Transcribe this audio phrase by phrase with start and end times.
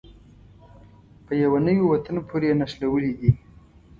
[1.25, 3.31] په يوه نوي وطن پورې یې نښلولې دي.